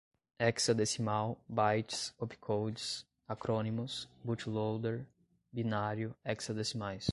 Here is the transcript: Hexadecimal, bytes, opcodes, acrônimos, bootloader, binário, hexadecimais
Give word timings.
Hexadecimal, 0.39 1.37
bytes, 1.53 2.11
opcodes, 2.19 3.05
acrônimos, 3.29 4.07
bootloader, 4.25 5.05
binário, 5.55 6.15
hexadecimais 6.25 7.07